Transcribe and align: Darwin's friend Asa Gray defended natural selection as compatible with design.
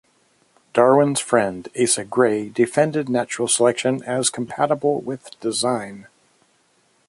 Darwin's 0.73 1.19
friend 1.19 1.67
Asa 1.79 2.03
Gray 2.03 2.49
defended 2.49 3.07
natural 3.07 3.47
selection 3.47 4.01
as 4.01 4.31
compatible 4.31 4.99
with 4.99 5.39
design. 5.41 6.07